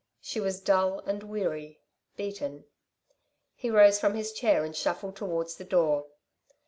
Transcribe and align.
She 0.19 0.39
was 0.39 0.59
dull 0.61 1.01
and 1.05 1.21
weary 1.21 1.79
beaten. 2.17 2.65
He 3.53 3.69
rose 3.69 3.99
from 3.99 4.15
his 4.15 4.33
chair 4.33 4.65
and 4.65 4.75
shuffled 4.75 5.15
towards 5.15 5.57
the 5.57 5.63
door. 5.63 6.07